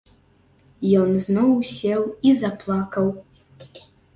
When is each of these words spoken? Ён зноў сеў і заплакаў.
Ён 1.01 1.11
зноў 1.27 1.51
сеў 1.73 2.01
і 2.31 2.35
заплакаў. 2.45 3.07